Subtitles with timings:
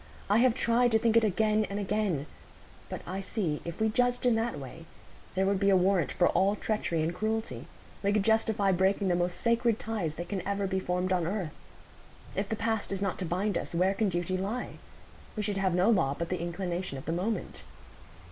[0.31, 2.25] I have tried to think it again and again;
[2.89, 4.85] but I see, if we judged in that way,
[5.35, 7.67] there would be a warrant for all treachery and cruelty;
[8.01, 11.53] we should justify breaking the most sacred ties that can ever be formed on earth.
[12.35, 14.79] If the past is not to bind us, where can duty lie?
[15.35, 17.63] We should have no law but the inclination of the moment."